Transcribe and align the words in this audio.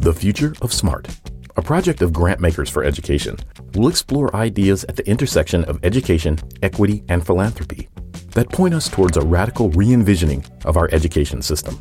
The 0.00 0.14
Future 0.14 0.54
of 0.62 0.72
Smart, 0.72 1.08
a 1.56 1.62
project 1.62 2.00
of 2.00 2.10
Grantmakers 2.10 2.70
for 2.70 2.82
Education, 2.82 3.36
will 3.74 3.86
explore 3.86 4.34
ideas 4.34 4.82
at 4.84 4.96
the 4.96 5.06
intersection 5.06 5.62
of 5.66 5.78
education, 5.84 6.38
equity, 6.62 7.04
and 7.10 7.24
philanthropy 7.24 7.90
that 8.30 8.48
point 8.48 8.72
us 8.72 8.88
towards 8.88 9.18
a 9.18 9.20
radical 9.20 9.68
re 9.72 9.92
envisioning 9.92 10.42
of 10.64 10.78
our 10.78 10.88
education 10.92 11.42
system. 11.42 11.78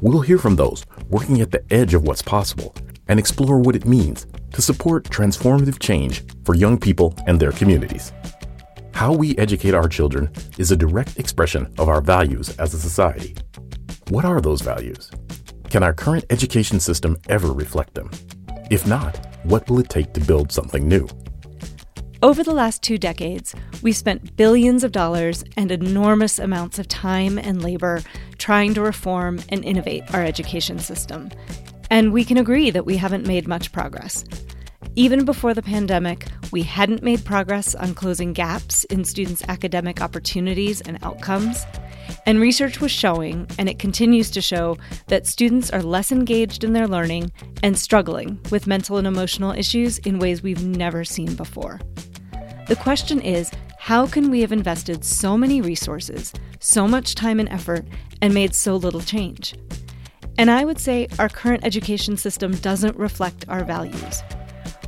We'll 0.00 0.20
hear 0.20 0.38
from 0.38 0.56
those 0.56 0.84
working 1.10 1.40
at 1.40 1.52
the 1.52 1.62
edge 1.72 1.94
of 1.94 2.02
what's 2.02 2.22
possible 2.22 2.74
and 3.06 3.20
explore 3.20 3.60
what 3.60 3.76
it 3.76 3.86
means 3.86 4.26
to 4.54 4.60
support 4.60 5.04
transformative 5.04 5.78
change 5.78 6.24
for 6.44 6.56
young 6.56 6.76
people 6.76 7.14
and 7.28 7.38
their 7.38 7.52
communities. 7.52 8.12
How 8.94 9.12
we 9.12 9.38
educate 9.38 9.74
our 9.74 9.88
children 9.88 10.28
is 10.58 10.72
a 10.72 10.76
direct 10.76 11.20
expression 11.20 11.72
of 11.78 11.88
our 11.88 12.00
values 12.00 12.58
as 12.58 12.74
a 12.74 12.80
society. 12.80 13.36
What 14.08 14.24
are 14.24 14.40
those 14.40 14.60
values? 14.60 15.12
Can 15.70 15.82
our 15.82 15.92
current 15.92 16.24
education 16.30 16.80
system 16.80 17.18
ever 17.28 17.52
reflect 17.52 17.94
them? 17.94 18.10
If 18.70 18.86
not, 18.86 19.26
what 19.44 19.68
will 19.68 19.80
it 19.80 19.90
take 19.90 20.14
to 20.14 20.20
build 20.20 20.50
something 20.50 20.88
new? 20.88 21.06
Over 22.22 22.42
the 22.42 22.54
last 22.54 22.82
two 22.82 22.96
decades, 22.96 23.54
we've 23.82 23.94
spent 23.94 24.34
billions 24.36 24.82
of 24.82 24.92
dollars 24.92 25.44
and 25.56 25.70
enormous 25.70 26.38
amounts 26.38 26.78
of 26.78 26.88
time 26.88 27.38
and 27.38 27.62
labor 27.62 28.02
trying 28.38 28.74
to 28.74 28.80
reform 28.80 29.40
and 29.50 29.64
innovate 29.64 30.02
our 30.14 30.24
education 30.24 30.78
system. 30.78 31.30
And 31.90 32.12
we 32.12 32.24
can 32.24 32.38
agree 32.38 32.70
that 32.70 32.86
we 32.86 32.96
haven't 32.96 33.26
made 33.26 33.46
much 33.46 33.70
progress. 33.70 34.24
Even 34.96 35.24
before 35.24 35.54
the 35.54 35.62
pandemic, 35.62 36.26
we 36.50 36.62
hadn't 36.62 37.02
made 37.02 37.24
progress 37.24 37.74
on 37.74 37.94
closing 37.94 38.32
gaps 38.32 38.84
in 38.84 39.04
students' 39.04 39.44
academic 39.48 40.00
opportunities 40.00 40.80
and 40.80 40.98
outcomes. 41.04 41.64
And 42.26 42.40
research 42.40 42.80
was 42.80 42.90
showing, 42.90 43.46
and 43.58 43.68
it 43.68 43.78
continues 43.78 44.30
to 44.32 44.40
show, 44.40 44.76
that 45.06 45.26
students 45.26 45.70
are 45.70 45.82
less 45.82 46.12
engaged 46.12 46.64
in 46.64 46.72
their 46.72 46.88
learning 46.88 47.32
and 47.62 47.78
struggling 47.78 48.38
with 48.50 48.66
mental 48.66 48.98
and 48.98 49.06
emotional 49.06 49.52
issues 49.52 49.98
in 49.98 50.18
ways 50.18 50.42
we've 50.42 50.66
never 50.66 51.04
seen 51.04 51.34
before. 51.34 51.80
The 52.66 52.76
question 52.76 53.20
is 53.20 53.50
how 53.78 54.06
can 54.06 54.30
we 54.30 54.42
have 54.42 54.52
invested 54.52 55.04
so 55.04 55.38
many 55.38 55.62
resources, 55.62 56.34
so 56.60 56.86
much 56.86 57.14
time 57.14 57.40
and 57.40 57.48
effort, 57.48 57.86
and 58.20 58.34
made 58.34 58.54
so 58.54 58.76
little 58.76 59.00
change? 59.00 59.54
And 60.36 60.50
I 60.50 60.64
would 60.64 60.78
say 60.78 61.08
our 61.18 61.28
current 61.28 61.64
education 61.64 62.16
system 62.16 62.52
doesn't 62.56 62.96
reflect 62.96 63.46
our 63.48 63.64
values. 63.64 64.22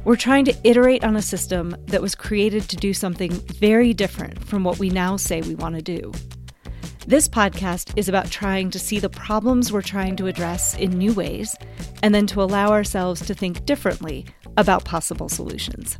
We're 0.04 0.16
trying 0.16 0.44
to 0.46 0.56
iterate 0.64 1.04
on 1.04 1.16
a 1.16 1.22
system 1.22 1.76
that 1.86 2.02
was 2.02 2.14
created 2.14 2.68
to 2.68 2.76
do 2.76 2.92
something 2.94 3.32
very 3.32 3.92
different 3.94 4.42
from 4.44 4.64
what 4.64 4.78
we 4.78 4.90
now 4.90 5.16
say 5.16 5.40
we 5.40 5.54
want 5.54 5.76
to 5.76 5.82
do. 5.82 6.12
This 7.06 7.28
podcast 7.28 7.96
is 7.96 8.10
about 8.10 8.30
trying 8.30 8.70
to 8.70 8.78
see 8.78 8.98
the 8.98 9.08
problems 9.08 9.72
we're 9.72 9.80
trying 9.80 10.16
to 10.16 10.26
address 10.26 10.76
in 10.76 10.90
new 10.90 11.14
ways 11.14 11.56
and 12.02 12.14
then 12.14 12.26
to 12.26 12.42
allow 12.42 12.72
ourselves 12.72 13.24
to 13.26 13.34
think 13.34 13.64
differently 13.64 14.26
about 14.58 14.84
possible 14.84 15.30
solutions. 15.30 15.96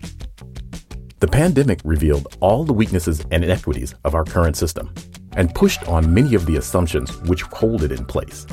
The 1.21 1.27
pandemic 1.27 1.81
revealed 1.85 2.37
all 2.41 2.65
the 2.65 2.75
weaknesses 2.75 3.25
and 3.31 3.43
inequities 3.43 3.95
of 4.05 4.15
our 4.15 4.25
current 4.25 4.59
system 4.59 4.95
and 5.37 5.55
pushed 5.55 5.89
on 5.89 6.13
many 6.13 6.35
of 6.35 6.45
the 6.45 6.57
assumptions 6.57 7.17
which 7.23 7.43
hold 7.43 7.83
it 7.83 7.93
in 7.93 8.05
place. 8.05 8.47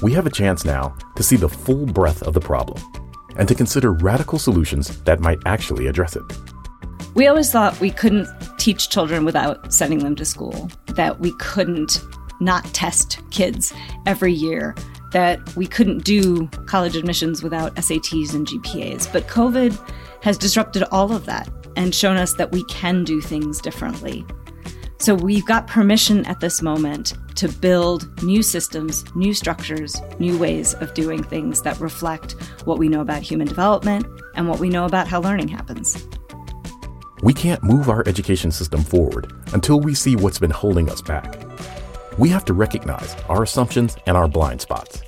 We 0.00 0.12
have 0.12 0.26
a 0.26 0.30
chance 0.30 0.64
now 0.64 0.96
to 1.16 1.24
see 1.24 1.36
the 1.36 1.48
full 1.48 1.86
breadth 1.86 2.22
of 2.22 2.34
the 2.34 2.40
problem 2.40 2.80
and 3.36 3.48
to 3.48 3.54
consider 3.54 3.92
radical 3.92 4.38
solutions 4.38 5.02
that 5.02 5.18
might 5.18 5.38
actually 5.44 5.88
address 5.88 6.14
it. 6.14 6.22
We 7.14 7.26
always 7.26 7.50
thought 7.50 7.80
we 7.80 7.90
couldn't 7.90 8.28
teach 8.58 8.90
children 8.90 9.24
without 9.24 9.72
sending 9.72 9.98
them 9.98 10.14
to 10.16 10.24
school, 10.24 10.70
that 10.94 11.20
we 11.20 11.32
couldn't 11.38 12.04
not 12.40 12.64
test 12.74 13.20
kids 13.30 13.72
every 14.06 14.32
year, 14.32 14.74
that 15.12 15.54
we 15.56 15.66
couldn't 15.66 16.04
do 16.04 16.48
college 16.66 16.96
admissions 16.96 17.42
without 17.42 17.74
SATs 17.76 18.34
and 18.34 18.46
GPAs. 18.46 19.10
But 19.12 19.28
COVID 19.28 19.78
has 20.22 20.36
disrupted 20.36 20.82
all 20.90 21.12
of 21.12 21.26
that 21.26 21.48
and 21.76 21.94
shown 21.94 22.16
us 22.16 22.34
that 22.34 22.52
we 22.52 22.64
can 22.64 23.04
do 23.04 23.20
things 23.20 23.60
differently. 23.60 24.24
So 24.98 25.14
we've 25.14 25.44
got 25.44 25.66
permission 25.66 26.24
at 26.24 26.40
this 26.40 26.62
moment 26.62 27.14
to 27.36 27.48
build 27.48 28.22
new 28.22 28.42
systems, 28.42 29.04
new 29.14 29.34
structures, 29.34 30.00
new 30.18 30.38
ways 30.38 30.74
of 30.74 30.94
doing 30.94 31.22
things 31.22 31.62
that 31.62 31.78
reflect 31.80 32.32
what 32.64 32.78
we 32.78 32.88
know 32.88 33.00
about 33.00 33.22
human 33.22 33.46
development 33.46 34.06
and 34.34 34.48
what 34.48 34.60
we 34.60 34.68
know 34.68 34.84
about 34.84 35.08
how 35.08 35.20
learning 35.20 35.48
happens. 35.48 36.06
We 37.24 37.32
can't 37.32 37.62
move 37.62 37.88
our 37.88 38.06
education 38.06 38.50
system 38.50 38.84
forward 38.84 39.32
until 39.54 39.80
we 39.80 39.94
see 39.94 40.14
what's 40.14 40.38
been 40.38 40.50
holding 40.50 40.90
us 40.90 41.00
back. 41.00 41.42
We 42.18 42.28
have 42.28 42.44
to 42.44 42.52
recognize 42.52 43.16
our 43.30 43.42
assumptions 43.42 43.96
and 44.06 44.14
our 44.14 44.28
blind 44.28 44.60
spots. 44.60 45.02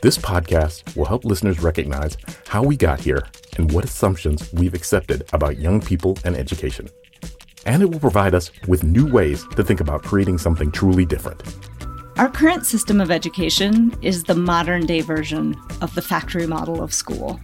This 0.00 0.16
podcast 0.16 0.94
will 0.94 1.06
help 1.06 1.24
listeners 1.24 1.58
recognize 1.58 2.16
how 2.46 2.62
we 2.62 2.76
got 2.76 3.00
here 3.00 3.26
and 3.56 3.72
what 3.72 3.84
assumptions 3.84 4.52
we've 4.52 4.72
accepted 4.72 5.28
about 5.32 5.58
young 5.58 5.80
people 5.80 6.16
and 6.24 6.36
education. 6.36 6.88
And 7.66 7.82
it 7.82 7.90
will 7.90 7.98
provide 7.98 8.36
us 8.36 8.52
with 8.68 8.84
new 8.84 9.10
ways 9.10 9.44
to 9.56 9.64
think 9.64 9.80
about 9.80 10.04
creating 10.04 10.38
something 10.38 10.70
truly 10.70 11.06
different. 11.06 11.42
Our 12.18 12.30
current 12.30 12.66
system 12.66 13.00
of 13.00 13.10
education 13.10 13.98
is 14.00 14.22
the 14.22 14.36
modern 14.36 14.86
day 14.86 15.00
version 15.00 15.56
of 15.80 15.92
the 15.96 16.02
factory 16.02 16.46
model 16.46 16.80
of 16.80 16.94
school. 16.94 17.40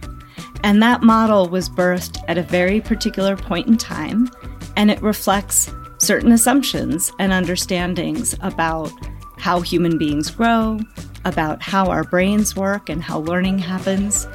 And 0.65 0.81
that 0.81 1.03
model 1.03 1.47
was 1.47 1.69
birthed 1.69 2.23
at 2.27 2.39
a 2.39 2.41
very 2.41 2.81
particular 2.81 3.37
point 3.37 3.67
in 3.67 3.77
time, 3.77 4.31
and 4.75 4.89
it 4.89 4.99
reflects 4.99 5.71
certain 5.99 6.31
assumptions 6.31 7.11
and 7.19 7.31
understandings 7.31 8.35
about 8.41 8.91
how 9.37 9.61
human 9.61 9.99
beings 9.99 10.31
grow, 10.31 10.79
about 11.23 11.61
how 11.61 11.91
our 11.91 12.03
brains 12.03 12.55
work 12.55 12.89
and 12.89 13.03
how 13.03 13.19
learning 13.19 13.59
happens. 13.59 14.27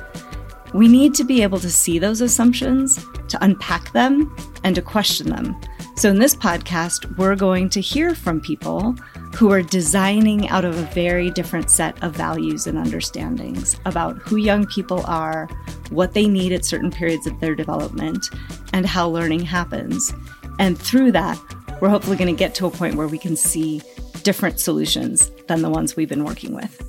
We 0.73 0.87
need 0.87 1.15
to 1.15 1.25
be 1.25 1.43
able 1.43 1.59
to 1.59 1.71
see 1.71 1.99
those 1.99 2.21
assumptions, 2.21 3.05
to 3.27 3.45
unpack 3.45 3.93
them, 3.93 4.33
and 4.63 4.77
to 4.77 4.83
question 4.83 5.31
them. 5.31 5.61
So, 5.97 6.11
in 6.11 6.21
this 6.21 6.37
podcast, 6.37 7.19
we're 7.19 7.35
going 7.35 7.69
to 7.71 7.81
hear 7.81 8.15
from 8.15 8.41
people 8.41 8.95
who 9.35 9.51
are 9.53 9.63
designing 9.63 10.49
out 10.49 10.65
of 10.65 10.77
a 10.77 10.83
very 10.95 11.31
different 11.31 11.71
set 11.71 12.03
of 12.03 12.15
values 12.15 12.67
and 12.67 12.77
understandings 12.77 13.77
about 13.87 14.19
who 14.19 14.37
young 14.37 14.67
people 14.67 15.05
are, 15.07 15.49
what 15.91 16.15
they 16.15 16.27
need 16.27 16.53
at 16.53 16.65
certain 16.65 16.91
periods 16.91 17.27
of 17.27 17.39
their 17.41 17.55
development, 17.55 18.27
and 18.73 18.87
how 18.87 19.09
learning 19.09 19.41
happens. 19.41 20.13
And 20.59 20.79
through 20.79 21.13
that, 21.13 21.39
we're 21.81 21.89
hopefully 21.89 22.17
going 22.17 22.35
to 22.35 22.39
get 22.39 22.55
to 22.57 22.67
a 22.67 22.71
point 22.71 22.97
where 22.97 23.09
we 23.09 23.19
can 23.19 23.37
see 23.37 23.81
different 24.23 24.61
solutions 24.61 25.31
than 25.49 25.63
the 25.63 25.71
ones 25.71 25.97
we've 25.97 26.09
been 26.09 26.25
working 26.25 26.55
with. 26.55 26.87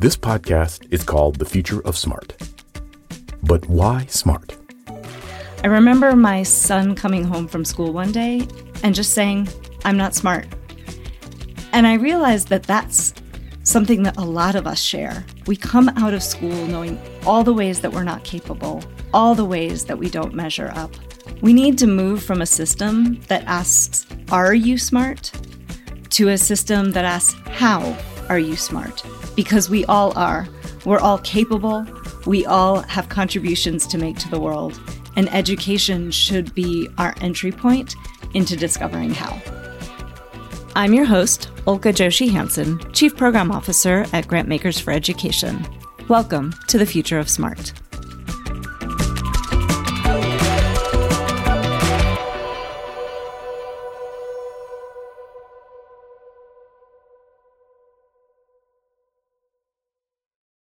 This 0.00 0.16
podcast 0.16 0.86
is 0.90 1.04
called 1.04 1.36
The 1.36 1.44
Future 1.44 1.80
of 1.86 1.96
Smart. 1.96 2.34
But 3.42 3.68
why 3.68 4.06
smart? 4.06 4.56
I 5.62 5.66
remember 5.66 6.16
my 6.16 6.42
son 6.42 6.94
coming 6.94 7.24
home 7.24 7.46
from 7.46 7.64
school 7.64 7.92
one 7.92 8.10
day 8.10 8.48
and 8.82 8.94
just 8.94 9.12
saying, 9.12 9.48
I'm 9.84 9.96
not 9.96 10.14
smart. 10.14 10.46
And 11.72 11.86
I 11.86 11.94
realized 11.94 12.48
that 12.48 12.64
that's 12.64 13.14
something 13.62 14.02
that 14.02 14.16
a 14.16 14.24
lot 14.24 14.54
of 14.54 14.66
us 14.66 14.80
share. 14.80 15.24
We 15.46 15.56
come 15.56 15.88
out 15.90 16.14
of 16.14 16.22
school 16.22 16.66
knowing 16.66 17.00
all 17.26 17.44
the 17.44 17.52
ways 17.52 17.80
that 17.80 17.92
we're 17.92 18.04
not 18.04 18.24
capable, 18.24 18.82
all 19.14 19.34
the 19.34 19.44
ways 19.44 19.84
that 19.86 19.98
we 19.98 20.10
don't 20.10 20.34
measure 20.34 20.72
up. 20.74 20.92
We 21.40 21.52
need 21.52 21.78
to 21.78 21.86
move 21.86 22.22
from 22.22 22.42
a 22.42 22.46
system 22.46 23.20
that 23.28 23.44
asks, 23.44 24.06
Are 24.30 24.54
you 24.54 24.78
smart? 24.78 25.32
to 26.10 26.28
a 26.28 26.36
system 26.36 26.90
that 26.92 27.04
asks, 27.04 27.34
How 27.50 27.96
are 28.28 28.38
you 28.38 28.56
smart? 28.56 29.02
Because 29.36 29.70
we 29.70 29.84
all 29.86 30.16
are. 30.18 30.48
We're 30.84 30.98
all 30.98 31.18
capable. 31.18 31.86
We 32.26 32.44
all 32.46 32.80
have 32.82 33.08
contributions 33.08 33.86
to 33.88 33.98
make 33.98 34.18
to 34.18 34.30
the 34.30 34.40
world. 34.40 34.80
And 35.16 35.32
education 35.32 36.10
should 36.10 36.54
be 36.54 36.88
our 36.98 37.14
entry 37.20 37.52
point 37.52 37.94
into 38.34 38.56
discovering 38.56 39.10
how. 39.10 39.59
I'm 40.80 40.94
your 40.94 41.04
host, 41.04 41.50
Ulcca 41.66 41.92
Joshi 41.92 42.30
Hansen, 42.30 42.80
Chief 42.94 43.14
Program 43.14 43.52
Officer 43.52 44.06
at 44.14 44.26
Grantmakers 44.26 44.80
for 44.80 44.92
Education. 44.92 45.62
Welcome 46.08 46.54
to 46.68 46.78
the 46.78 46.86
Future 46.86 47.18
of 47.18 47.28
Smart. 47.28 47.74